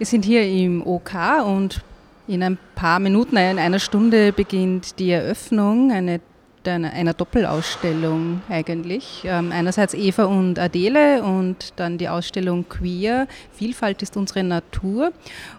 Wir 0.00 0.06
sind 0.06 0.24
hier 0.24 0.48
im 0.48 0.80
OK 0.86 1.12
und 1.44 1.82
in 2.26 2.42
ein 2.42 2.56
paar 2.74 2.98
Minuten, 3.00 3.36
in 3.36 3.58
einer 3.58 3.78
Stunde 3.78 4.32
beginnt 4.32 4.98
die 4.98 5.10
Eröffnung 5.10 5.92
eine, 5.92 6.22
einer 6.64 7.12
Doppelausstellung 7.12 8.40
eigentlich. 8.48 9.24
Ähm, 9.26 9.52
einerseits 9.52 9.92
Eva 9.92 10.24
und 10.24 10.58
Adele 10.58 11.22
und 11.22 11.74
dann 11.76 11.98
die 11.98 12.08
Ausstellung 12.08 12.66
Queer, 12.66 13.28
Vielfalt 13.52 14.00
ist 14.00 14.16
unsere 14.16 14.42
Natur. 14.42 15.12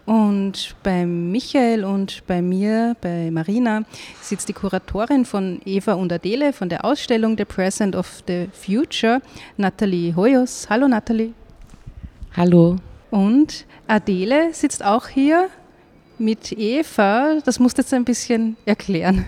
Und 0.08 0.76
bei 0.82 1.06
Michael 1.06 1.86
und 1.86 2.24
bei 2.26 2.42
mir, 2.42 2.96
bei 3.00 3.30
Marina, 3.30 3.84
sitzt 4.22 4.50
die 4.50 4.54
Kuratorin 4.54 5.24
von 5.24 5.62
Eva 5.66 5.94
und 5.94 6.12
Adele 6.12 6.52
von 6.52 6.68
der 6.68 6.84
Ausstellung 6.84 7.38
The 7.38 7.46
Present 7.46 7.96
of 7.96 8.24
the 8.28 8.50
Future, 8.54 9.22
Nathalie 9.58 10.16
Hoyos. 10.16 10.68
Hallo 10.68 10.88
Nathalie. 10.88 11.34
Hallo. 12.36 12.80
Und 13.12 13.66
Adele 13.88 14.54
sitzt 14.54 14.84
auch 14.84 15.08
hier 15.08 15.50
mit 16.18 16.54
Eva. 16.54 17.40
Das 17.46 17.60
musst 17.60 17.78
du 17.78 17.82
jetzt 17.82 17.94
ein 17.94 18.06
bisschen 18.06 18.58
erklären. 18.66 19.26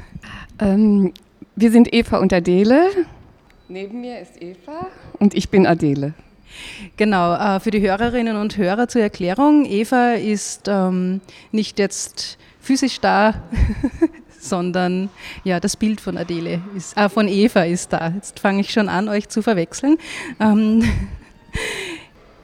Ähm, 0.60 1.14
wir 1.56 1.72
sind 1.72 1.94
Eva 1.94 2.18
und 2.18 2.34
Adele. 2.34 2.90
Neben 3.68 4.02
mir 4.02 4.20
ist 4.20 4.42
Eva 4.42 4.88
und 5.20 5.36
ich 5.36 5.50
bin 5.50 5.68
Adele. 5.68 6.14
Genau, 6.98 7.34
äh, 7.34 7.60
für 7.60 7.72
die 7.72 7.82
Hörerinnen 7.82 8.38
und 8.38 8.58
Hörer 8.58 8.88
zur 8.88 9.02
Erklärung. 9.02 9.66
Eva 9.66 10.14
ist 10.14 10.68
ähm, 10.68 11.22
nicht 11.52 11.80
jetzt 11.80 12.38
physisch 12.60 13.00
da, 13.02 13.34
sondern 14.40 15.10
ja, 15.44 15.60
das 15.60 15.76
Bild 15.76 16.00
von 16.00 16.18
Adele 16.18 16.62
ist, 16.76 16.96
äh, 16.96 17.10
von 17.10 17.28
Eva 17.28 17.64
ist 17.64 17.92
da. 17.92 18.10
Jetzt 18.16 18.40
fange 18.40 18.62
ich 18.62 18.72
schon 18.72 18.88
an, 18.88 19.10
euch 19.10 19.28
zu 19.30 19.42
verwechseln. 19.42 19.98
Ähm, 20.40 20.84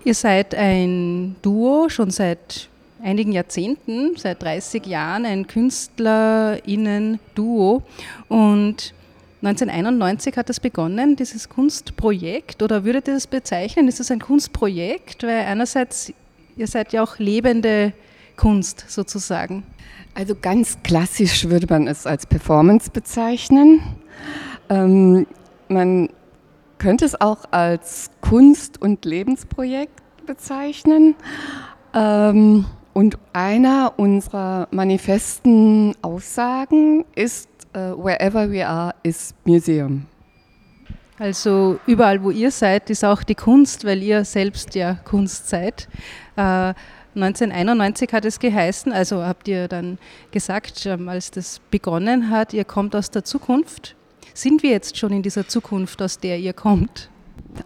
Ihr 0.05 0.13
seid 0.13 0.55
ein 0.55 1.35
Duo 1.41 1.89
schon 1.89 2.09
seit 2.09 2.69
einigen 3.03 3.33
Jahrzehnten, 3.33 4.15
seit 4.17 4.41
30 4.41 4.85
Jahren, 4.85 5.25
ein 5.25 5.45
KünstlerInnen-Duo. 5.47 7.83
Und 8.27 8.93
1991 9.41 10.37
hat 10.37 10.49
das 10.49 10.59
begonnen, 10.59 11.15
dieses 11.15 11.49
Kunstprojekt. 11.49 12.61
Oder 12.61 12.85
würdet 12.85 13.07
ihr 13.07 13.15
das 13.15 13.25
bezeichnen? 13.27 13.87
Ist 13.87 13.99
es 13.99 14.11
ein 14.11 14.19
Kunstprojekt? 14.19 15.23
Weil 15.23 15.45
einerseits, 15.45 16.13
ihr 16.55 16.67
seid 16.67 16.93
ja 16.93 17.01
auch 17.03 17.17
lebende 17.19 17.93
Kunst 18.35 18.85
sozusagen. 18.87 19.63
Also 20.13 20.35
ganz 20.35 20.77
klassisch 20.83 21.49
würde 21.49 21.67
man 21.69 21.87
es 21.87 22.05
als 22.05 22.25
Performance 22.25 22.89
bezeichnen. 22.89 23.81
Ähm, 24.69 25.25
man 25.67 26.09
könnte 26.79 27.05
es 27.05 27.19
auch 27.19 27.45
als 27.51 28.09
Kunst- 28.21 28.81
und 28.81 29.05
Lebensprojekt 29.05 30.01
bezeichnen. 30.25 31.15
Ähm, 31.93 32.65
und 32.93 33.17
einer 33.33 33.93
unserer 33.97 34.67
manifesten 34.71 35.93
Aussagen 36.01 37.05
ist, 37.15 37.49
uh, 37.75 38.03
wherever 38.03 38.51
we 38.51 38.65
are 38.65 38.93
is 39.03 39.33
museum. 39.45 40.05
Also 41.17 41.79
überall, 41.85 42.23
wo 42.23 42.31
ihr 42.31 42.51
seid, 42.51 42.89
ist 42.89 43.05
auch 43.05 43.23
die 43.23 43.35
Kunst, 43.35 43.85
weil 43.85 44.01
ihr 44.01 44.25
selbst 44.25 44.73
ja 44.75 44.95
Kunst 44.95 45.49
seid. 45.49 45.87
Äh, 46.35 46.73
1991 47.15 48.13
hat 48.13 48.25
es 48.25 48.39
geheißen, 48.39 48.91
also 48.91 49.23
habt 49.23 49.47
ihr 49.47 49.67
dann 49.67 49.97
gesagt, 50.31 50.85
ähm, 50.85 51.09
als 51.09 51.31
das 51.31 51.59
begonnen 51.71 52.29
hat, 52.29 52.53
ihr 52.53 52.63
kommt 52.63 52.95
aus 52.95 53.11
der 53.11 53.23
Zukunft 53.23 53.95
sind 54.33 54.63
wir 54.63 54.71
jetzt 54.71 54.97
schon 54.97 55.11
in 55.11 55.21
dieser 55.21 55.47
Zukunft, 55.47 56.01
aus 56.01 56.19
der 56.19 56.39
ihr 56.39 56.53
kommt? 56.53 57.09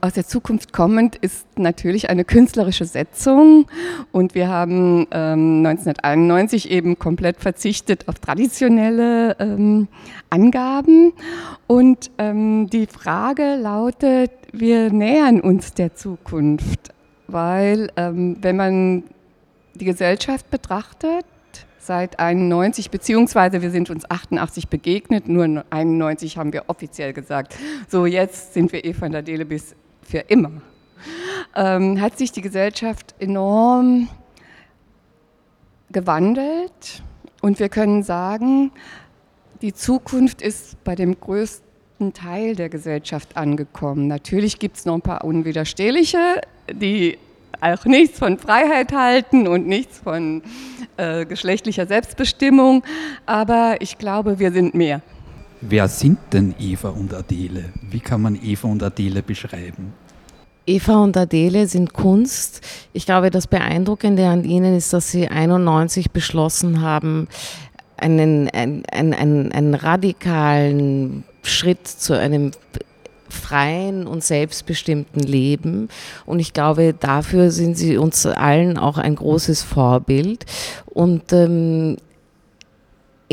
Aus 0.02 0.14
der 0.14 0.26
Zukunft 0.26 0.74
kommend 0.74 1.16
ist 1.18 1.46
natürlich 1.58 2.10
eine 2.10 2.24
künstlerische 2.24 2.86
Setzung 2.86 3.68
und 4.12 4.34
wir 4.34 4.48
haben 4.48 5.08
ähm, 5.12 5.66
1991 5.66 6.72
eben 6.72 6.98
komplett 6.98 7.42
verzichtet 7.42 8.08
auf 8.08 8.20
traditionelle 8.20 9.36
ähm, 9.40 9.88
Angaben 10.30 11.14
und 11.68 12.12
ähm, 12.18 12.70
die 12.70 12.88
Frage 12.88 13.56
lautet, 13.56 14.32
wir 14.52 14.92
nähern 14.92 15.42
uns 15.42 15.74
der 15.74 15.96
Zukunft, 15.96 16.94
weil 17.28 17.92
ähm, 17.98 18.38
wenn 18.42 18.56
man 18.56 19.04
die 19.76 19.86
Gesellschaft 19.86 20.50
betrachtet, 20.50 21.26
seit 21.86 22.20
91, 22.20 22.90
beziehungsweise 22.90 23.62
wir 23.62 23.72
sind 23.72 23.90
uns 23.90 24.10
88 24.10 24.68
begegnet, 24.68 25.28
nur 25.28 25.66
91 25.70 26.38
haben 26.38 26.54
wir 26.54 26.64
offiziell 26.68 27.14
gesagt. 27.14 27.56
So, 27.90 28.06
jetzt 28.06 28.54
sind 28.54 28.72
wir 28.72 28.86
Eva 28.86 29.06
und 29.06 29.16
Adele 29.16 29.46
bis 29.46 29.76
für 30.02 30.20
immer. 30.20 30.52
Ähm, 31.56 32.00
hat 32.02 32.18
sich 32.18 32.32
die 32.32 32.42
Gesellschaft 32.42 33.16
enorm 33.20 34.08
gewandelt 35.92 37.04
und 37.42 37.60
wir 37.60 37.70
können 37.70 38.04
sagen, 38.04 38.72
die 39.62 39.74
Zukunft 39.74 40.42
ist 40.42 40.84
bei 40.84 40.96
dem 40.96 41.20
größten 41.20 42.14
Teil 42.14 42.56
der 42.56 42.70
Gesellschaft 42.70 43.38
angekommen. 43.38 44.08
Natürlich 44.08 44.60
gibt 44.60 44.78
es 44.78 44.86
noch 44.86 44.96
ein 44.96 45.02
paar 45.02 45.24
Unwiderstehliche, 45.24 46.42
die 46.72 47.18
auch 47.62 47.86
nichts 47.86 48.20
von 48.20 48.38
Freiheit 48.38 48.92
halten 48.92 49.48
und 49.48 49.68
nichts 49.68 50.00
von 50.00 50.42
äh, 50.98 51.26
geschlechtlicher 51.26 51.88
Selbstbestimmung, 51.88 52.84
aber 53.26 53.78
ich 53.80 53.98
glaube, 53.98 54.40
wir 54.40 54.52
sind 54.52 54.76
mehr. 54.76 55.02
Wer 55.62 55.88
sind 55.88 56.20
denn 56.34 56.54
Eva 56.60 56.90
und 56.90 57.14
Adele? 57.14 57.66
Wie 57.90 58.02
kann 58.02 58.22
man 58.22 58.38
Eva 58.44 58.68
und 58.68 58.84
Adele 58.84 59.24
beschreiben? 59.24 59.94
Eva 60.66 61.04
und 61.04 61.16
Adele 61.18 61.68
sind 61.68 61.94
Kunst. 61.94 62.62
Ich 62.94 63.06
glaube, 63.06 63.30
das 63.30 63.48
Beeindruckende 63.48 64.28
an 64.28 64.44
ihnen 64.44 64.76
ist, 64.76 64.94
dass 64.94 65.12
sie 65.12 65.28
91 65.28 66.12
beschlossen 66.12 66.82
haben, 66.82 67.28
einen, 67.98 68.50
einen, 68.50 68.84
einen, 68.92 69.52
einen 69.52 69.74
radikalen 69.74 71.24
Schritt 71.44 71.88
zu 71.88 72.18
einem 72.18 72.52
freien 73.34 74.08
und 74.08 74.24
selbstbestimmten 74.24 75.22
Leben. 75.22 75.90
Und 76.26 76.40
ich 76.40 76.54
glaube, 76.54 76.94
dafür 76.98 77.52
sind 77.52 77.78
sie 77.78 77.98
uns 77.98 78.26
allen 78.26 78.78
auch 78.78 78.98
ein 78.98 79.16
großes 79.16 79.64
Vorbild. 79.64 80.46
Und 80.86 81.34
ähm, 81.34 81.98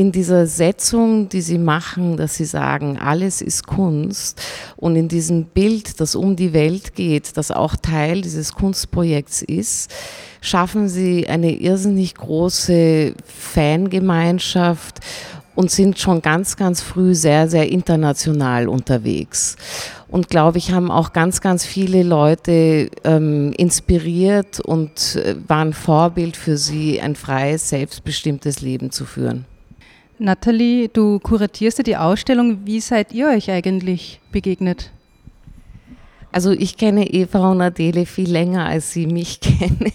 in 0.00 0.12
dieser 0.12 0.46
Setzung, 0.46 1.28
die 1.28 1.42
sie 1.42 1.58
machen, 1.58 2.16
dass 2.16 2.36
sie 2.36 2.46
sagen, 2.46 2.98
alles 2.98 3.42
ist 3.42 3.66
Kunst 3.66 4.40
und 4.76 4.96
in 4.96 5.08
diesem 5.08 5.44
Bild, 5.44 6.00
das 6.00 6.14
um 6.14 6.36
die 6.36 6.54
Welt 6.54 6.94
geht, 6.94 7.36
das 7.36 7.50
auch 7.50 7.76
Teil 7.76 8.22
dieses 8.22 8.54
Kunstprojekts 8.54 9.42
ist, 9.42 9.92
schaffen 10.40 10.88
sie 10.88 11.28
eine 11.28 11.52
irrsinnig 11.52 12.14
große 12.14 13.14
Fangemeinschaft 13.26 15.00
und 15.54 15.70
sind 15.70 15.98
schon 15.98 16.22
ganz, 16.22 16.56
ganz 16.56 16.80
früh 16.80 17.14
sehr, 17.14 17.48
sehr 17.48 17.68
international 17.68 18.68
unterwegs. 18.68 19.56
Und 20.08 20.28
glaube 20.28 20.58
ich, 20.58 20.72
haben 20.72 20.90
auch 20.90 21.12
ganz, 21.12 21.40
ganz 21.40 21.64
viele 21.64 22.02
Leute 22.02 22.90
ähm, 23.04 23.52
inspiriert 23.56 24.60
und 24.60 25.16
äh, 25.16 25.36
waren 25.46 25.72
Vorbild 25.72 26.36
für 26.36 26.56
sie, 26.56 27.00
ein 27.00 27.14
freies, 27.14 27.68
selbstbestimmtes 27.68 28.60
Leben 28.60 28.90
zu 28.90 29.04
führen. 29.04 29.44
Nathalie, 30.18 30.88
du 30.88 31.18
kuratierst 31.18 31.78
ja 31.78 31.84
die 31.84 31.96
Ausstellung. 31.96 32.66
Wie 32.66 32.80
seid 32.80 33.12
ihr 33.12 33.28
euch 33.28 33.50
eigentlich 33.50 34.20
begegnet? 34.32 34.90
Also 36.32 36.52
ich 36.52 36.76
kenne 36.76 37.08
Eva 37.12 37.50
und 37.50 37.60
Adele 37.60 38.06
viel 38.06 38.30
länger, 38.30 38.66
als 38.66 38.92
sie 38.92 39.06
mich 39.06 39.40
kennen, 39.40 39.92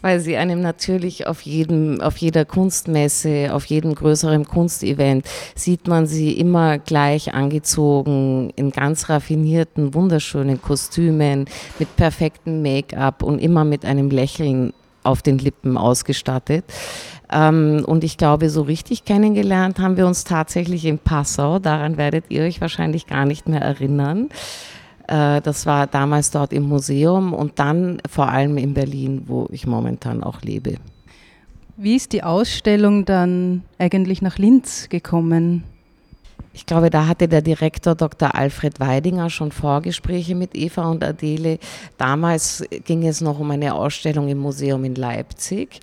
weil 0.00 0.20
sie 0.20 0.36
einem 0.36 0.60
natürlich 0.60 1.26
auf 1.26 1.42
jedem, 1.42 2.00
auf 2.00 2.16
jeder 2.16 2.44
Kunstmesse, 2.44 3.50
auf 3.52 3.66
jedem 3.66 3.94
größeren 3.94 4.46
Kunstevent 4.46 5.26
sieht 5.54 5.86
man 5.86 6.06
sie 6.06 6.32
immer 6.32 6.78
gleich 6.78 7.34
angezogen 7.34 8.50
in 8.56 8.70
ganz 8.70 9.08
raffinierten, 9.08 9.94
wunderschönen 9.94 10.62
Kostümen 10.62 11.44
mit 11.78 11.94
perfektem 11.96 12.62
Make-up 12.62 13.22
und 13.22 13.38
immer 13.38 13.64
mit 13.64 13.84
einem 13.84 14.10
Lächeln 14.10 14.72
auf 15.02 15.22
den 15.22 15.38
Lippen 15.38 15.76
ausgestattet. 15.76 16.64
Ähm, 17.32 17.84
und 17.86 18.04
ich 18.04 18.16
glaube, 18.16 18.50
so 18.50 18.62
richtig 18.62 19.04
kennengelernt 19.04 19.78
haben 19.78 19.96
wir 19.96 20.06
uns 20.06 20.24
tatsächlich 20.24 20.84
in 20.84 20.98
Passau. 20.98 21.58
Daran 21.58 21.96
werdet 21.96 22.24
ihr 22.28 22.42
euch 22.42 22.60
wahrscheinlich 22.60 23.06
gar 23.06 23.24
nicht 23.24 23.48
mehr 23.48 23.62
erinnern. 23.62 24.28
Äh, 25.10 25.40
das 25.40 25.66
war 25.66 25.88
damals 25.88 26.30
dort 26.30 26.52
im 26.52 26.62
Museum 26.62 27.34
und 27.34 27.58
dann 27.58 28.00
vor 28.08 28.28
allem 28.28 28.56
in 28.56 28.74
Berlin, 28.74 29.24
wo 29.26 29.48
ich 29.50 29.66
momentan 29.66 30.22
auch 30.22 30.40
lebe. 30.42 30.76
Wie 31.76 31.96
ist 31.96 32.12
die 32.12 32.22
Ausstellung 32.22 33.04
dann 33.04 33.62
eigentlich 33.78 34.22
nach 34.22 34.38
Linz 34.38 34.88
gekommen? 34.88 35.64
Ich 36.52 36.66
glaube, 36.66 36.90
da 36.90 37.06
hatte 37.06 37.28
der 37.28 37.42
Direktor 37.42 37.94
Dr. 37.94 38.34
Alfred 38.34 38.80
Weidinger 38.80 39.30
schon 39.30 39.52
Vorgespräche 39.52 40.34
mit 40.34 40.56
Eva 40.56 40.90
und 40.90 41.04
Adele. 41.04 41.60
Damals 41.96 42.64
ging 42.84 43.06
es 43.06 43.20
noch 43.20 43.38
um 43.38 43.52
eine 43.52 43.74
Ausstellung 43.74 44.28
im 44.28 44.38
Museum 44.38 44.84
in 44.84 44.96
Leipzig. 44.96 45.78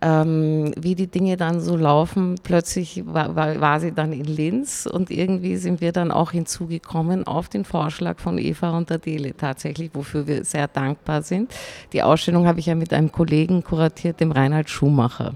Ähm, 0.00 0.72
wie 0.76 0.96
die 0.96 1.06
Dinge 1.06 1.36
dann 1.36 1.60
so 1.60 1.76
laufen, 1.76 2.34
plötzlich 2.42 3.04
war, 3.06 3.36
war, 3.36 3.60
war, 3.60 3.78
sie 3.78 3.92
dann 3.92 4.12
in 4.12 4.24
Linz 4.24 4.86
und 4.86 5.10
irgendwie 5.10 5.56
sind 5.56 5.80
wir 5.80 5.92
dann 5.92 6.10
auch 6.10 6.32
hinzugekommen 6.32 7.24
auf 7.24 7.48
den 7.48 7.64
Vorschlag 7.64 8.18
von 8.18 8.38
Eva 8.38 8.76
und 8.76 8.90
Adele 8.90 9.36
tatsächlich, 9.36 9.90
wofür 9.94 10.26
wir 10.26 10.44
sehr 10.44 10.66
dankbar 10.66 11.22
sind. 11.22 11.52
Die 11.92 12.02
Ausstellung 12.02 12.46
habe 12.46 12.58
ich 12.58 12.66
ja 12.66 12.74
mit 12.74 12.92
einem 12.92 13.12
Kollegen 13.12 13.62
kuratiert, 13.62 14.18
dem 14.18 14.32
Reinhard 14.32 14.68
Schumacher. 14.68 15.34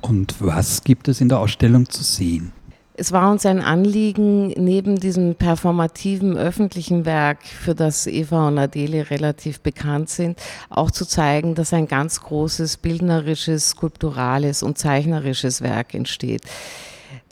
Und 0.00 0.36
was 0.40 0.84
gibt 0.84 1.08
es 1.08 1.20
in 1.20 1.28
der 1.28 1.40
Ausstellung 1.40 1.88
zu 1.88 2.04
sehen? 2.04 2.52
Es 2.98 3.12
war 3.12 3.30
uns 3.30 3.44
ein 3.44 3.60
Anliegen, 3.60 4.48
neben 4.56 4.98
diesem 4.98 5.34
performativen 5.34 6.38
öffentlichen 6.38 7.04
Werk, 7.04 7.44
für 7.44 7.74
das 7.74 8.06
Eva 8.06 8.48
und 8.48 8.58
Adele 8.58 9.10
relativ 9.10 9.60
bekannt 9.60 10.08
sind, 10.08 10.38
auch 10.70 10.90
zu 10.90 11.04
zeigen, 11.04 11.54
dass 11.54 11.74
ein 11.74 11.88
ganz 11.88 12.22
großes 12.22 12.78
bildnerisches, 12.78 13.70
skulpturales 13.70 14.62
und 14.62 14.78
zeichnerisches 14.78 15.60
Werk 15.60 15.92
entsteht. 15.92 16.40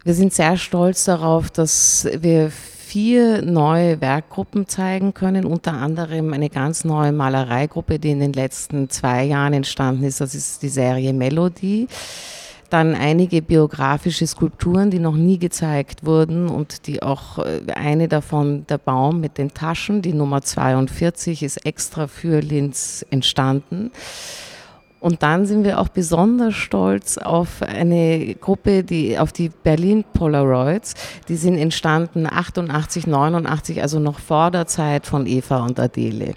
Wir 0.05 0.12
sind 0.12 0.34
sehr 0.34 0.58
stolz 0.58 1.05
darauf, 1.05 1.50
dass 1.50 2.06
wir 2.14 2.50
vier 2.50 3.40
neue 3.40 4.02
Werkgruppen 4.02 4.69
zeigen 4.69 5.14
können, 5.14 5.46
unter 5.46 5.72
anderem 5.72 6.34
eine 6.34 6.50
ganz 6.50 6.84
neue 6.84 7.12
Malereigruppe, 7.12 7.99
die 7.99 8.11
in 8.11 8.20
den 8.20 8.34
letzten 8.34 8.90
zwei 8.90 9.25
Jahren 9.25 9.55
entstanden 9.55 10.05
ist. 10.05 10.20
Das 10.20 10.34
ist 10.34 10.62
die 10.62 10.69
Serie 10.69 11.14
Melody 11.14 11.88
dann 12.70 12.94
einige 12.94 13.43
biografische 13.43 14.26
Skulpturen, 14.26 14.90
die 14.90 14.99
noch 14.99 15.16
nie 15.16 15.38
gezeigt 15.38 16.05
wurden 16.05 16.49
und 16.49 16.87
die 16.87 17.02
auch 17.02 17.38
äh, 17.38 17.61
eine 17.75 18.08
davon, 18.08 18.66
der 18.69 18.78
Baum 18.78 19.20
mit 19.20 19.38
den 19.38 19.55
Taschen, 19.55 20.02
die 20.02 20.12
Nummer 20.12 20.43
42, 20.43 21.43
ist 21.43 21.64
extra 21.66 22.06
für 22.06 22.40
Linz 22.40 23.05
entstanden. 23.11 23.90
Und 25.05 25.22
dann 25.22 25.44
sind 25.44 25.64
wir 25.64 25.81
auch 25.81 25.88
besonders 25.88 26.55
stolz 26.55 27.19
auf 27.19 27.61
eine 27.61 28.37
Gruppe, 28.37 28.84
die 28.84 29.19
auf 29.19 29.32
die 29.32 29.50
Berlin 29.50 30.02
Polaroids. 30.14 30.94
Die 31.28 31.37
sind 31.37 31.58
entstanden 31.58 32.26
88, 32.26 33.06
89, 33.06 33.82
also 33.82 33.99
noch 33.99 34.19
vor 34.19 34.50
der 34.50 34.66
Zeit 34.66 35.06
von 35.06 35.26
Eva 35.26 35.62
und 35.62 35.78
Adele. 35.78 36.32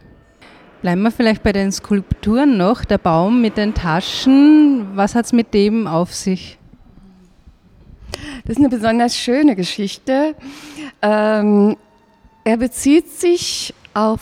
Bleiben 0.82 1.02
wir 1.02 1.12
vielleicht 1.12 1.42
bei 1.42 1.54
den 1.54 1.72
Skulpturen 1.72 2.58
noch. 2.58 2.86
Der 2.86 3.00
Baum 3.00 3.42
mit 3.42 3.58
den 3.58 3.74
Taschen, 3.74 4.88
was 4.96 5.16
hat 5.16 5.26
es 5.26 5.34
mit 5.34 5.54
dem 5.54 5.88
auf 5.88 6.14
sich? 6.14 6.58
Das 8.46 8.58
ist 8.58 8.60
eine 8.60 8.70
besonders 8.70 9.18
schöne 9.18 9.56
Geschichte. 9.56 10.36
Ähm, 11.02 11.76
er 12.44 12.58
bezieht 12.58 13.10
sich 13.12 13.74
auf 13.94 14.22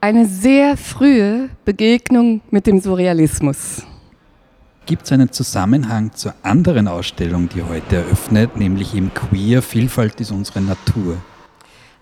eine 0.00 0.26
sehr 0.26 0.76
frühe 0.76 1.50
Begegnung 1.64 2.40
mit 2.50 2.66
dem 2.66 2.80
Surrealismus. 2.80 3.82
Gibt 4.86 5.04
es 5.04 5.12
einen 5.12 5.30
Zusammenhang 5.30 6.12
zur 6.12 6.34
anderen 6.42 6.88
Ausstellung, 6.88 7.48
die 7.48 7.62
heute 7.62 7.96
eröffnet, 7.96 8.56
nämlich 8.56 8.94
im 8.94 9.14
Queer 9.14 9.62
Vielfalt 9.62 10.20
ist 10.20 10.32
unsere 10.32 10.60
Natur? 10.60 11.18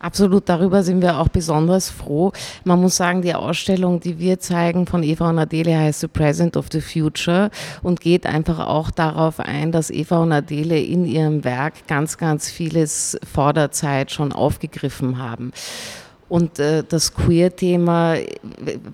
Absolut, 0.02 0.48
darüber 0.48 0.82
sind 0.82 1.02
wir 1.02 1.18
auch 1.18 1.28
besonders 1.28 1.90
froh. 1.90 2.32
Man 2.64 2.80
muss 2.80 2.96
sagen, 2.96 3.20
die 3.20 3.34
Ausstellung, 3.34 4.00
die 4.00 4.18
wir 4.18 4.40
zeigen 4.40 4.86
von 4.86 5.02
Eva 5.02 5.28
und 5.28 5.38
Adele 5.38 5.78
heißt 5.78 6.00
The 6.00 6.08
Present 6.08 6.56
of 6.56 6.68
the 6.72 6.80
Future 6.80 7.50
und 7.82 8.00
geht 8.00 8.24
einfach 8.24 8.66
auch 8.66 8.90
darauf 8.90 9.40
ein, 9.40 9.72
dass 9.72 9.90
Eva 9.90 10.22
und 10.22 10.32
Adele 10.32 10.80
in 10.80 11.04
ihrem 11.04 11.44
Werk 11.44 11.86
ganz, 11.86 12.16
ganz 12.16 12.50
vieles 12.50 13.18
vor 13.30 13.52
der 13.52 13.72
Zeit 13.72 14.10
schon 14.10 14.32
aufgegriffen 14.32 15.18
haben. 15.18 15.52
Und 16.30 16.60
äh, 16.60 16.84
das 16.88 17.12
Queer-Thema 17.12 18.14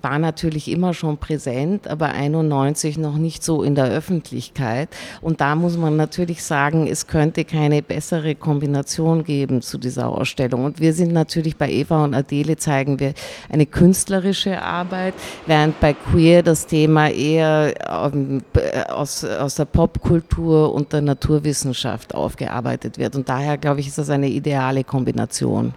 war 0.01 0.17
natürlich 0.17 0.71
immer 0.71 0.95
schon 0.95 1.19
präsent, 1.19 1.87
aber 1.87 2.07
91 2.07 2.97
noch 2.97 3.15
nicht 3.15 3.43
so 3.43 3.61
in 3.61 3.75
der 3.75 3.85
Öffentlichkeit. 3.85 4.89
Und 5.21 5.39
da 5.39 5.53
muss 5.53 5.77
man 5.77 5.95
natürlich 5.97 6.43
sagen, 6.43 6.87
es 6.87 7.05
könnte 7.05 7.45
keine 7.45 7.83
bessere 7.83 8.33
Kombination 8.33 9.23
geben 9.23 9.61
zu 9.61 9.77
dieser 9.77 10.09
Ausstellung. 10.09 10.65
Und 10.65 10.79
wir 10.79 10.93
sind 10.93 11.13
natürlich 11.13 11.57
bei 11.57 11.69
Eva 11.69 12.03
und 12.03 12.15
Adele 12.15 12.57
zeigen 12.57 12.99
wir 12.99 13.13
eine 13.49 13.67
künstlerische 13.67 14.59
Arbeit, 14.59 15.13
während 15.45 15.79
bei 15.79 15.93
Queer 15.93 16.41
das 16.41 16.65
Thema 16.65 17.07
eher 17.11 17.75
ähm, 17.87 18.41
aus, 18.89 19.23
aus 19.23 19.53
der 19.53 19.65
Popkultur 19.65 20.73
und 20.73 20.91
der 20.91 21.01
Naturwissenschaft 21.01 22.15
aufgearbeitet 22.15 22.97
wird. 22.97 23.15
Und 23.15 23.29
daher, 23.29 23.59
glaube 23.59 23.81
ich, 23.81 23.89
ist 23.89 23.99
das 23.99 24.09
eine 24.09 24.27
ideale 24.27 24.83
Kombination. 24.83 25.75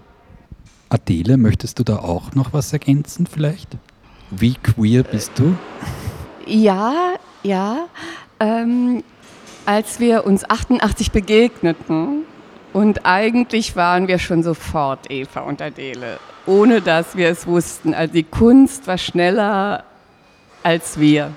Adele, 0.91 1.37
möchtest 1.37 1.79
du 1.79 1.85
da 1.85 2.01
auch 2.01 2.35
noch 2.35 2.53
was 2.53 2.73
ergänzen 2.73 3.27
vielleicht? 3.27 3.79
Wie 4.31 4.55
queer 4.55 5.05
bist 5.05 5.31
du? 5.37 5.57
Ja, 6.47 7.15
ja. 7.45 7.87
Ähm, 8.41 9.05
als 9.67 10.01
wir 10.01 10.27
uns 10.27 10.49
88 10.49 11.13
begegneten 11.13 12.25
und 12.73 13.07
eigentlich 13.07 13.77
waren 13.77 14.09
wir 14.09 14.19
schon 14.19 14.43
sofort 14.43 15.11
Eva 15.11 15.41
und 15.41 15.63
Adele, 15.63 16.19
ohne 16.47 16.81
dass 16.81 17.17
wir 17.17 17.29
es 17.29 17.47
wussten. 17.47 17.95
Also 17.95 18.15
die 18.15 18.25
Kunst 18.25 18.89
war 18.89 18.99
schneller 18.99 19.85
als 20.63 20.99
wir 20.99 21.33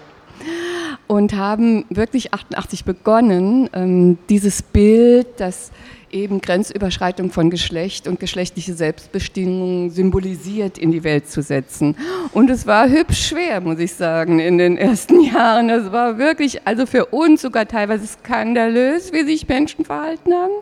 und 1.08 1.36
haben 1.36 1.86
wirklich 1.90 2.34
88 2.34 2.86
begonnen, 2.86 3.70
ähm, 3.74 4.18
dieses 4.30 4.62
Bild, 4.62 5.28
das 5.38 5.72
eben 6.14 6.42
Grenzüberschreitung 6.42 7.32
von 7.32 7.50
Geschlecht 7.50 8.08
und 8.08 8.20
geschlechtliche 8.20 8.74
Selbstbestimmung 8.74 9.90
symbolisiert 9.90 10.78
in 10.78 10.92
die 10.92 11.04
Welt 11.04 11.28
zu 11.28 11.42
setzen. 11.42 11.96
Und 12.32 12.50
es 12.50 12.68
war 12.68 12.88
hübsch 12.88 13.30
schwer, 13.30 13.62
muss 13.62 13.80
ich 13.80 13.94
sagen, 13.94 14.40
in 14.40 14.58
den 14.58 14.78
ersten 14.78 15.22
Jahren. 15.34 15.70
Es 15.70 15.92
war 15.92 16.18
wirklich, 16.18 16.66
also 16.66 16.86
für 16.86 17.08
uns 17.08 17.42
sogar 17.42 17.68
teilweise 17.68 18.06
skandalös, 18.06 19.12
wie 19.12 19.24
sich 19.24 19.48
Menschen 19.48 19.86
verhalten 19.86 20.34
haben. 20.34 20.54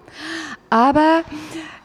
Aber 0.70 1.24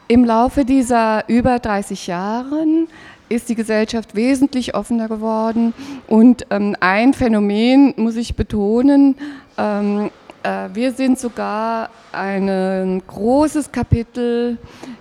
im 0.07 0.23
Laufe 0.23 0.63
dieser 0.63 1.27
über 1.27 1.59
30 1.59 2.07
Jahren 2.07 2.87
ist 3.29 3.49
die 3.49 3.55
Gesellschaft 3.55 4.15
wesentlich 4.15 4.75
offener 4.75 5.07
geworden. 5.07 5.73
Und 6.07 6.45
ähm, 6.49 6.75
ein 6.79 7.13
Phänomen 7.13 7.93
muss 7.97 8.15
ich 8.15 8.35
betonen, 8.35 9.15
ähm, 9.57 10.09
äh, 10.43 10.69
wir 10.73 10.91
sind 10.91 11.19
sogar 11.19 11.89
ein 12.11 13.01
großes 13.05 13.71
Kapitel 13.71 14.57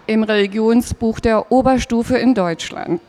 im 0.07 0.23
Religionsbuch 0.23 1.21
der 1.21 1.51
Oberstufe 1.53 2.17
in 2.17 2.35
Deutschland. 2.35 3.01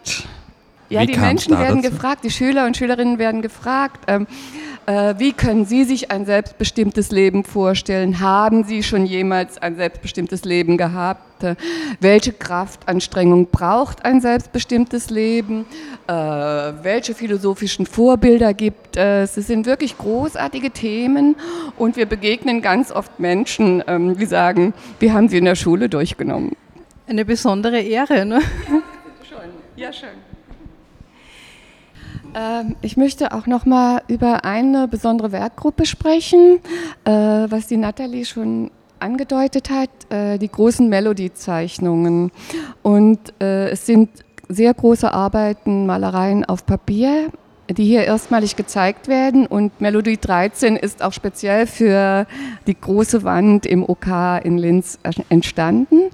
Ja, 0.90 1.02
Wie 1.02 1.08
die 1.08 1.18
Menschen 1.18 1.58
werden 1.60 1.82
dazu? 1.82 1.94
gefragt, 1.94 2.24
die 2.24 2.32
Schüler 2.32 2.66
und 2.66 2.78
Schülerinnen 2.78 3.18
werden 3.18 3.42
gefragt, 3.42 4.06
ähm, 4.08 4.24
äh, 4.24 4.28
wie 4.88 5.34
können 5.34 5.66
Sie 5.66 5.84
sich 5.84 6.12
ein 6.12 6.26
selbstbestimmtes 6.26 7.12
Leben 7.12 7.44
vorstellen? 7.44 8.20
Haben 8.22 8.64
Sie 8.64 8.84
schon 8.84 9.06
jemals 9.06 9.58
ein 9.58 9.76
selbstbestimmtes 9.76 10.46
Leben 10.46 10.78
gehabt? 10.78 11.28
Äh, 11.44 11.56
welche 12.00 12.34
Kraftanstrengung 12.34 13.48
braucht 13.48 14.06
ein 14.06 14.22
selbstbestimmtes 14.22 15.10
Leben? 15.10 15.66
Äh, 16.08 16.14
welche 16.14 17.14
philosophischen 17.14 17.86
Vorbilder 17.86 18.54
gibt 18.54 18.98
es? 18.98 19.38
Es 19.38 19.48
sind 19.48 19.66
wirklich 19.66 19.98
großartige 19.98 20.72
Themen 20.72 21.36
und 21.78 21.96
wir 21.98 22.06
begegnen 22.06 22.62
ganz 22.62 22.92
oft 22.92 23.20
Menschen, 23.20 23.84
ähm, 23.88 24.18
die 24.18 24.26
sagen, 24.26 24.74
wir 25.00 25.14
haben 25.14 25.30
sie 25.30 25.38
in 25.38 25.46
der 25.46 25.56
Schule 25.56 25.90
durchgenommen. 25.90 26.56
Eine 27.08 27.26
besondere 27.26 27.80
Ehre, 27.82 28.26
ne? 28.26 28.42
Schon, 29.30 29.40
ja, 29.76 29.92
schön. 29.94 30.37
Ähm, 32.38 32.76
ich 32.82 32.98
möchte 32.98 33.34
auch 33.34 33.48
noch 33.48 33.66
mal 33.66 34.02
über 34.08 34.46
eine 34.46 34.88
besondere 34.88 35.32
Werkgruppe 35.32 35.86
sprechen, 35.86 36.60
äh, 37.04 37.12
was 37.12 37.68
die 37.68 37.78
Nathalie 37.78 38.26
schon 38.26 38.72
angedeutet 39.00 39.70
hat, 39.70 39.90
äh, 40.10 40.38
die 40.38 40.50
großen 40.50 40.88
Melodiezeichnungen. 40.88 42.32
Und 42.84 43.20
äh, 43.42 43.70
es 43.70 43.86
sind 43.86 44.10
sehr 44.50 44.74
große 44.74 45.12
Arbeiten, 45.12 45.86
Malereien 45.86 46.46
auf 46.46 46.66
Papier, 46.66 47.30
die 47.70 47.84
hier 47.84 48.06
erstmalig 48.06 48.56
gezeigt 48.56 49.08
werden. 49.08 49.46
Und 49.46 49.82
Melodie 49.82 50.18
13 50.18 50.78
ist 50.78 51.04
auch 51.04 51.14
speziell 51.14 51.68
für 51.68 52.28
die 52.66 52.80
große 52.80 53.24
Wand 53.24 53.66
im 53.66 53.84
OK 53.84 54.08
in 54.44 54.58
Linz 54.58 55.00
entstanden. 55.30 56.10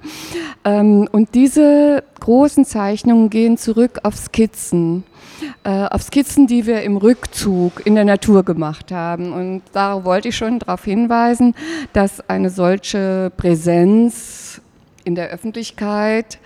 Ähm, 0.64 1.08
und 1.12 1.34
diese 1.34 2.02
großen 2.20 2.64
Zeichnungen 2.64 3.30
gehen 3.30 3.56
zurück 3.56 4.00
auf 4.02 4.16
Skizzen 4.16 5.04
äh, 5.64 5.86
auf 5.86 6.02
Skizzen, 6.02 6.46
die 6.46 6.66
wir 6.66 6.82
im 6.82 6.96
Rückzug 6.96 7.84
in 7.84 7.94
der 7.94 8.04
Natur 8.04 8.44
gemacht 8.44 8.92
haben. 8.92 9.32
Und 9.32 9.62
da 9.72 10.04
wollte 10.04 10.28
ich 10.28 10.36
schon 10.36 10.58
darauf 10.58 10.84
hinweisen, 10.84 11.54
dass 11.92 12.28
eine 12.28 12.50
solche 12.50 13.32
Präsenz 13.36 14.60
in 15.04 15.14
der 15.14 15.28
Öffentlichkeit 15.28 16.38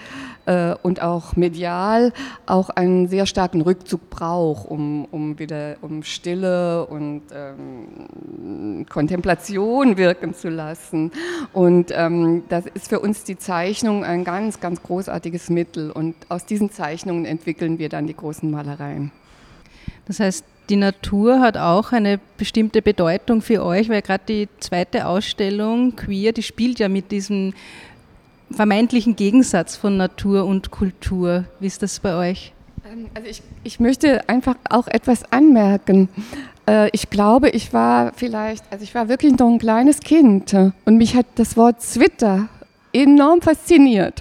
äh, 0.49 0.75
und 0.83 1.03
auch 1.03 1.37
medial 1.37 2.13
auch 2.47 2.71
einen 2.71 3.07
sehr 3.07 3.27
starken 3.27 3.61
Rückzug 3.61 4.09
braucht, 4.09 4.69
um, 4.69 5.05
um 5.11 5.39
wieder 5.39 5.77
um 5.83 6.03
Stille 6.03 6.87
und 6.87 7.23
ähm, 7.33 8.87
Kontemplation 8.89 9.99
wirken 9.99 10.33
zu 10.33 10.49
lassen. 10.49 11.13
Und 11.53 11.93
ähm, 11.95 12.45
das 12.49 12.65
ist 12.67 12.89
für 12.89 13.01
uns 13.01 13.25
die 13.25 13.37
Zeichnung 13.37 14.05
ein 14.05 14.25
ganz, 14.25 14.59
ganz 14.59 14.83
großartiges 14.83 15.51
Mittel. 15.51 15.91
Und 15.91 16.15
aus 16.31 16.47
diesen 16.47 16.71
Zeichnungen 16.71 17.27
entwickeln 17.27 17.79
wir 17.79 17.91
dann 17.91 18.07
die 18.07 18.17
großen 18.17 18.51
Malereien. 18.51 19.13
Das 20.07 20.21
heißt, 20.21 20.45
die 20.71 20.77
Natur 20.77 21.41
hat 21.41 21.59
auch 21.59 21.93
eine 21.93 22.21
bestimmte 22.39 22.81
Bedeutung 22.81 23.43
für 23.43 23.65
euch, 23.65 23.89
weil 23.91 24.01
gerade 24.03 24.25
die 24.27 24.49
zweite 24.61 25.07
Ausstellung, 25.07 25.97
Queer, 25.97 26.33
die 26.33 26.43
spielt 26.43 26.79
ja 26.79 26.89
mit 26.89 27.11
diesem 27.11 27.53
vermeintlichen 28.51 29.17
Gegensatz 29.17 29.77
von 29.77 29.97
Natur 29.97 30.45
und 30.45 30.71
Kultur. 30.71 31.45
Wie 31.61 31.67
ist 31.67 31.83
das 31.83 32.01
bei 32.01 32.15
euch? 32.15 32.53
Ähm, 32.91 33.07
also 33.15 33.29
ich, 33.29 33.43
ich 33.65 33.81
möchte 33.81 34.29
einfach 34.29 34.57
auch 34.69 34.87
etwas 34.87 35.31
anmerken. 35.33 36.09
Äh, 36.67 36.91
ich 36.93 37.11
glaube, 37.11 37.51
ich 37.51 37.73
war 37.73 38.13
vielleicht, 38.15 38.65
also 38.71 38.83
ich 38.85 38.95
war 38.95 39.09
wirklich 39.09 39.37
noch 39.39 39.49
ein 39.49 39.59
kleines 39.59 40.01
Kind 40.01 40.55
und 40.55 40.97
mich 40.97 41.15
hat 41.15 41.27
das 41.37 41.57
Wort 41.57 41.83
Zwitter 41.83 42.49
enorm 42.93 43.41
fasziniert. 43.41 44.21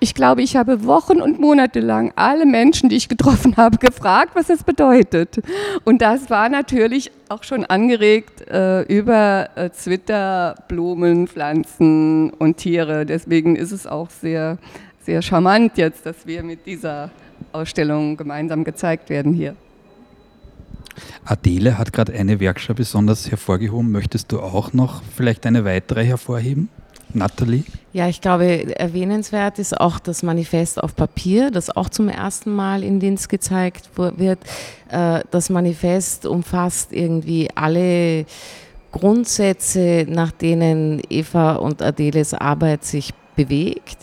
Ich 0.00 0.14
glaube, 0.14 0.42
ich 0.42 0.56
habe 0.56 0.84
Wochen 0.84 1.20
und 1.20 1.38
Monate 1.38 1.80
lang 1.80 2.12
alle 2.16 2.46
Menschen, 2.46 2.88
die 2.88 2.96
ich 2.96 3.08
getroffen 3.08 3.56
habe, 3.56 3.78
gefragt, 3.80 4.32
was 4.34 4.46
das 4.46 4.64
bedeutet. 4.64 5.40
Und 5.84 6.02
das 6.02 6.30
war 6.30 6.48
natürlich 6.48 7.10
auch 7.28 7.44
schon 7.44 7.64
angeregt 7.64 8.48
äh, 8.48 8.82
über 8.82 9.50
äh, 9.54 9.70
Zwitter, 9.70 10.54
Blumen, 10.68 11.28
Pflanzen 11.28 12.30
und 12.30 12.56
Tiere. 12.56 13.06
Deswegen 13.06 13.56
ist 13.56 13.72
es 13.72 13.86
auch 13.86 14.10
sehr, 14.10 14.58
sehr 15.00 15.22
charmant 15.22 15.76
jetzt, 15.76 16.06
dass 16.06 16.26
wir 16.26 16.42
mit 16.42 16.66
dieser 16.66 17.10
Ausstellung 17.52 18.16
gemeinsam 18.16 18.64
gezeigt 18.64 19.10
werden 19.10 19.32
hier. 19.32 19.54
Adele 21.24 21.78
hat 21.78 21.92
gerade 21.92 22.12
eine 22.12 22.40
Werkstatt 22.40 22.76
besonders 22.76 23.30
hervorgehoben. 23.30 23.92
Möchtest 23.92 24.32
du 24.32 24.40
auch 24.40 24.72
noch 24.72 25.02
vielleicht 25.14 25.46
eine 25.46 25.64
weitere 25.64 26.04
hervorheben? 26.04 26.68
Nathalie? 27.14 27.64
Ja, 27.92 28.06
ich 28.06 28.20
glaube, 28.20 28.78
erwähnenswert 28.78 29.58
ist 29.58 29.80
auch 29.80 29.98
das 29.98 30.22
Manifest 30.22 30.82
auf 30.82 30.94
Papier, 30.94 31.50
das 31.50 31.74
auch 31.74 31.88
zum 31.88 32.10
ersten 32.10 32.54
Mal 32.54 32.84
in 32.84 33.00
Dienst 33.00 33.30
gezeigt 33.30 33.88
wird. 33.96 34.38
Äh, 34.90 35.20
das 35.30 35.48
Manifest 35.48 36.26
umfasst 36.26 36.92
irgendwie 36.92 37.48
alle 37.54 38.26
Grundsätze, 38.92 40.06
nach 40.06 40.32
denen 40.32 41.00
Eva 41.08 41.56
und 41.56 41.80
Adeles 41.80 42.34
Arbeit 42.34 42.84
sich 42.84 43.14
bewegt. 43.36 43.98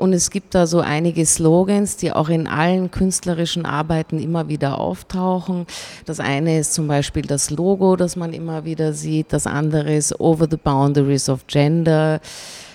Und 0.00 0.14
es 0.14 0.30
gibt 0.30 0.54
da 0.54 0.66
so 0.66 0.80
einige 0.80 1.26
Slogans, 1.26 1.98
die 1.98 2.10
auch 2.10 2.30
in 2.30 2.46
allen 2.46 2.90
künstlerischen 2.90 3.66
Arbeiten 3.66 4.18
immer 4.18 4.48
wieder 4.48 4.78
auftauchen. 4.78 5.66
Das 6.06 6.20
eine 6.20 6.58
ist 6.58 6.72
zum 6.72 6.88
Beispiel 6.88 7.22
das 7.22 7.50
Logo, 7.50 7.96
das 7.96 8.16
man 8.16 8.32
immer 8.32 8.64
wieder 8.64 8.94
sieht. 8.94 9.30
Das 9.34 9.46
andere 9.46 9.94
ist 9.94 10.18
Over 10.18 10.48
the 10.50 10.56
Boundaries 10.56 11.28
of 11.28 11.46
Gender. 11.48 12.20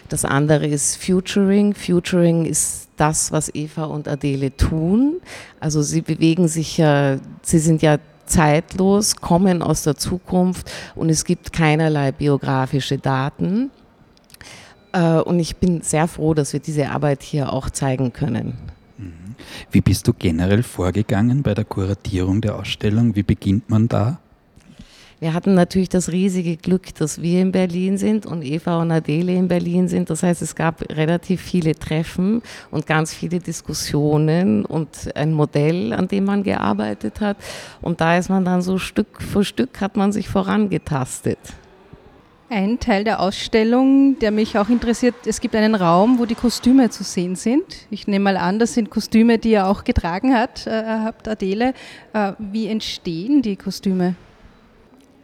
Das 0.09 0.25
andere 0.25 0.67
ist 0.67 1.03
Futuring. 1.03 1.73
Futuring 1.73 2.45
ist 2.45 2.89
das, 2.97 3.31
was 3.31 3.53
Eva 3.53 3.85
und 3.85 4.07
Adele 4.07 4.55
tun. 4.55 5.21
Also 5.59 5.81
sie 5.81 6.01
bewegen 6.01 6.47
sich 6.47 6.77
ja, 6.77 7.17
sie 7.41 7.59
sind 7.59 7.81
ja 7.81 7.97
zeitlos, 8.25 9.15
kommen 9.17 9.61
aus 9.61 9.83
der 9.83 9.95
Zukunft 9.95 10.71
und 10.95 11.09
es 11.09 11.25
gibt 11.25 11.53
keinerlei 11.53 12.11
biografische 12.11 12.97
Daten. 12.97 13.71
Äh, 14.93 15.19
und 15.19 15.39
ich 15.39 15.57
bin 15.57 15.81
sehr 15.81 16.07
froh, 16.07 16.33
dass 16.33 16.53
wir 16.53 16.59
diese 16.59 16.89
Arbeit 16.89 17.23
hier 17.23 17.51
auch 17.51 17.69
zeigen 17.69 18.13
können. 18.13 18.57
Mhm. 18.97 19.35
Wie 19.71 19.81
bist 19.81 20.07
du 20.07 20.13
generell 20.13 20.63
vorgegangen 20.63 21.43
bei 21.43 21.53
der 21.53 21.65
Kuratierung 21.65 22.41
der 22.41 22.55
Ausstellung? 22.55 23.15
Wie 23.15 23.23
beginnt 23.23 23.69
man 23.69 23.87
da? 23.87 24.19
Wir 25.21 25.33
hatten 25.33 25.53
natürlich 25.53 25.87
das 25.87 26.11
riesige 26.11 26.57
Glück, 26.57 26.93
dass 26.95 27.21
wir 27.21 27.41
in 27.41 27.53
Berlin 27.53 27.97
sind 27.97 28.25
und 28.25 28.43
Eva 28.43 28.81
und 28.81 28.91
Adele 28.91 29.33
in 29.33 29.47
Berlin 29.47 29.87
sind. 29.87 30.09
Das 30.09 30.23
heißt, 30.23 30.41
es 30.41 30.55
gab 30.55 30.81
relativ 30.91 31.41
viele 31.41 31.73
Treffen 31.73 32.41
und 32.69 32.85
ganz 32.85 33.13
viele 33.13 33.39
Diskussionen 33.39 34.65
und 34.65 35.15
ein 35.15 35.31
Modell, 35.31 35.93
an 35.93 36.09
dem 36.09 36.25
man 36.25 36.43
gearbeitet 36.43 37.21
hat. 37.21 37.37
Und 37.81 38.01
da 38.01 38.17
ist 38.17 38.29
man 38.29 38.43
dann 38.43 38.61
so 38.61 38.77
Stück 38.77 39.21
für 39.21 39.45
Stück 39.45 39.79
hat 39.79 39.95
man 39.95 40.11
sich 40.11 40.27
vorangetastet. 40.27 41.39
Ein 42.49 42.79
Teil 42.79 43.03
der 43.03 43.21
Ausstellung, 43.21 44.19
der 44.19 44.31
mich 44.31 44.57
auch 44.57 44.69
interessiert, 44.69 45.15
es 45.25 45.41
gibt 45.41 45.55
einen 45.55 45.73
Raum, 45.75 46.19
wo 46.19 46.25
die 46.25 46.35
Kostüme 46.35 46.89
zu 46.89 47.03
sehen 47.03 47.35
sind. 47.35 47.63
Ich 47.89 48.05
nehme 48.05 48.25
mal 48.25 48.37
an, 48.37 48.59
das 48.59 48.75
sind 48.75 48.91
Kostüme, 48.91 49.39
die 49.39 49.51
ihr 49.51 49.67
auch 49.67 49.83
getragen 49.83 50.33
hat, 50.35 50.67
äh, 50.67 50.83
habt, 50.83 51.27
Adele. 51.27 51.73
Äh, 52.13 52.33
wie 52.37 52.67
entstehen 52.67 53.41
die 53.41 53.55
Kostüme? 53.55 54.15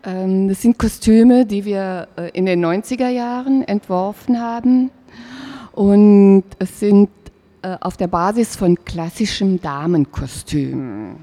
Ähm, 0.04 0.48
das 0.48 0.62
sind 0.62 0.78
Kostüme, 0.78 1.46
die 1.46 1.66
wir 1.66 2.08
äh, 2.16 2.30
in 2.34 2.46
den 2.46 2.66
90er 2.66 3.10
Jahren 3.10 3.64
entworfen 3.64 4.40
haben. 4.40 4.92
Und 5.74 6.44
es 6.60 6.80
sind 6.80 7.10
äh, 7.62 7.78
auf 7.80 7.98
der 7.98 8.08
Basis 8.08 8.56
von 8.56 8.84
klassischem 8.84 9.62
Damenkostüm 9.62 11.18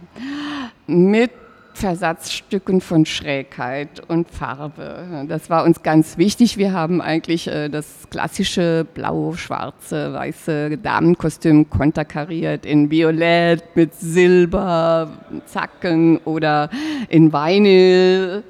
mit 0.87 1.31
Versatzstücken 1.75 2.81
von 2.81 3.07
Schrägheit 3.07 4.03
und 4.09 4.29
Farbe. 4.31 5.27
Das 5.29 5.49
war 5.49 5.65
uns 5.65 5.83
ganz 5.83 6.19
wichtig. 6.19 6.57
Wir 6.57 6.73
haben 6.73 7.01
eigentlich 7.01 7.47
äh, 7.47 7.69
das 7.69 8.09
klassische 8.11 8.85
blau, 8.95 9.35
schwarze, 9.35 10.13
weiße 10.13 10.79
Damenkostüm 10.79 11.71
konterkariert 11.71 12.67
in 12.67 12.91
Violett 12.91 13.77
mit 13.77 13.95
Silber, 13.95 15.11
Zacken 15.47 16.19
oder 16.19 16.69
in 17.09 17.33
Vinyl 17.33 18.43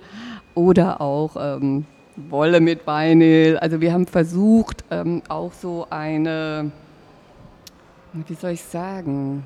oder 0.58 1.00
auch 1.00 1.36
ähm, 1.38 1.86
Wolle 2.16 2.60
mit 2.60 2.86
Vinyl. 2.86 3.56
Also 3.58 3.80
wir 3.80 3.92
haben 3.92 4.06
versucht, 4.06 4.84
ähm, 4.90 5.22
auch 5.28 5.52
so 5.52 5.86
eine, 5.88 6.72
wie 8.12 8.34
soll 8.34 8.50
ich 8.50 8.62
sagen, 8.62 9.44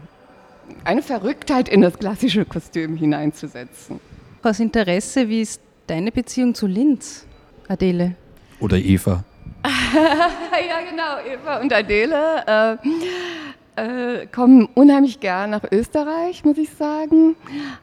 eine 0.85 1.03
Verrücktheit 1.03 1.69
in 1.69 1.83
das 1.83 1.99
klassische 1.99 2.45
Kostüm 2.45 2.97
hineinzusetzen. 2.97 4.01
Aus 4.43 4.59
Interesse, 4.59 5.29
wie 5.29 5.43
ist 5.43 5.61
deine 5.87 6.11
Beziehung 6.11 6.55
zu 6.55 6.67
Linz, 6.67 7.27
Adele? 7.69 8.17
Oder 8.59 8.79
Eva? 8.79 9.23
ja, 9.65 10.79
genau, 10.89 11.35
Eva 11.35 11.61
und 11.61 11.73
Adele. 11.73 12.43
Äh, 12.47 12.77
äh, 13.77 14.27
kommen 14.27 14.69
unheimlich 14.75 15.21
gern 15.21 15.51
nach 15.51 15.65
Österreich, 15.71 16.45
muss 16.45 16.59
ich 16.59 16.71
sagen. 16.71 17.37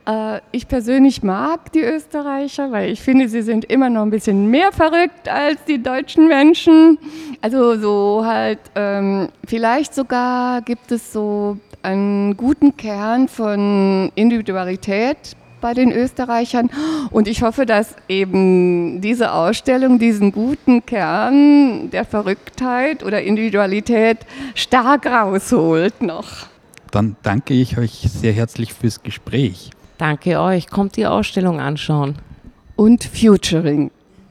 Äh, 0.05 0.39
ich 0.51 0.67
persönlich 0.67 1.23
mag 1.23 1.71
die 1.71 1.81
Österreicher, 1.81 2.71
weil 2.71 2.91
ich 2.91 3.01
finde, 3.01 3.27
sie 3.27 3.41
sind 3.41 3.65
immer 3.65 3.89
noch 3.89 4.03
ein 4.03 4.11
bisschen 4.11 4.47
mehr 4.47 4.71
verrückt 4.71 5.27
als 5.27 5.63
die 5.65 5.81
deutschen 5.81 6.27
Menschen. 6.27 6.99
Also 7.41 7.77
so 7.79 8.23
halt, 8.25 8.59
ähm, 8.75 9.29
vielleicht 9.47 9.95
sogar 9.95 10.61
gibt 10.61 10.91
es 10.91 11.11
so 11.11 11.57
einen 11.81 12.35
guten 12.35 12.75
Kern 12.75 13.27
von 13.27 14.11
Individualität 14.15 15.35
bei 15.61 15.73
den 15.73 15.91
Österreichern. 15.91 16.69
Und 17.11 17.27
ich 17.27 17.41
hoffe, 17.41 17.65
dass 17.65 17.95
eben 18.07 19.01
diese 19.01 19.33
Ausstellung 19.33 19.99
diesen 19.99 20.31
guten 20.31 20.85
Kern 20.85 21.89
der 21.91 22.05
Verrücktheit 22.05 23.03
oder 23.03 23.21
Individualität 23.21 24.19
stark 24.55 25.05
rausholt 25.05 26.01
noch. 26.01 26.47
Dann 26.91 27.15
danke 27.21 27.53
ich 27.53 27.77
euch 27.77 28.07
sehr 28.07 28.33
herzlich 28.33 28.73
fürs 28.73 29.03
Gespräch. 29.03 29.69
Danke 29.97 30.39
euch. 30.39 30.69
Kommt 30.69 30.95
die 30.95 31.05
Ausstellung 31.05 31.59
anschauen. 31.59 32.15
Und 32.75 33.03
Futuring. 33.03 33.91